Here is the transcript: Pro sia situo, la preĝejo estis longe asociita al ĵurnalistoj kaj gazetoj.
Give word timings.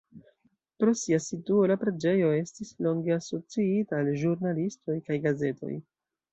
Pro 0.83 0.95
sia 1.01 1.19
situo, 1.25 1.67
la 1.73 1.77
preĝejo 1.83 2.33
estis 2.39 2.73
longe 2.87 3.15
asociita 3.19 4.01
al 4.01 4.13
ĵurnalistoj 4.25 5.01
kaj 5.11 5.23
gazetoj. 5.31 5.75